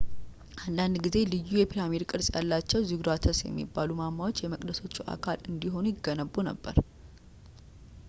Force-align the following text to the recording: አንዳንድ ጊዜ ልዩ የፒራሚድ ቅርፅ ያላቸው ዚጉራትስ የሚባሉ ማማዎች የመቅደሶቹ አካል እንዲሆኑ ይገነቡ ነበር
አንዳንድ 0.63 0.95
ጊዜ 1.05 1.17
ልዩ 1.33 1.51
የፒራሚድ 1.59 2.03
ቅርፅ 2.11 2.29
ያላቸው 2.37 2.85
ዚጉራትስ 2.91 3.41
የሚባሉ 3.47 3.89
ማማዎች 4.01 4.43
የመቅደሶቹ 4.47 4.97
አካል 5.17 5.45
እንዲሆኑ 5.51 5.85
ይገነቡ 5.95 6.33
ነበር 6.51 6.75